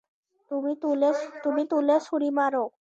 তুমি 1.43 1.63
তুলে 1.71 1.95
ছুঁড়ে 2.05 2.29
মারো। 2.37 2.63